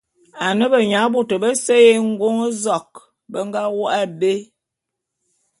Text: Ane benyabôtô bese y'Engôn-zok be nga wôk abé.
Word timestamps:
Ane 0.45 0.65
benyabôtô 0.71 1.35
bese 1.43 1.73
y'Engôn-zok 1.85 2.91
be 3.31 3.37
nga 3.47 3.63
wôk 3.75 3.93
abé. 4.01 4.31